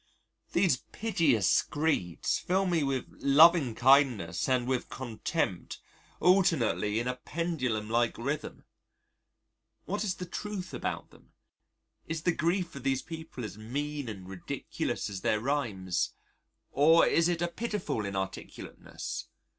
These 0.53 0.77
piteous 0.91 1.47
screeds 1.47 2.39
fill 2.39 2.65
me 2.65 2.81
with 2.81 3.05
loving 3.19 3.75
kindness 3.75 4.49
and 4.49 4.67
with 4.67 4.89
contempt 4.89 5.79
alternately 6.19 6.99
in 6.99 7.07
a 7.07 7.17
pendulum 7.17 7.87
like 7.87 8.17
rhythm. 8.17 8.63
What 9.85 10.03
is 10.03 10.15
the 10.15 10.25
truth 10.25 10.73
about 10.73 11.11
them? 11.11 11.33
Is 12.07 12.23
the 12.23 12.31
grief 12.31 12.73
of 12.75 12.81
these 12.81 13.03
people 13.03 13.45
as 13.45 13.59
mean 13.59 14.09
and 14.09 14.27
ridiculous 14.27 15.07
as 15.07 15.21
their 15.21 15.39
rhymes? 15.39 16.15
Or 16.71 17.05
is 17.05 17.29
it 17.29 17.43
a 17.43 17.47
pitiful 17.47 17.97
inarticulateness? 18.03 19.25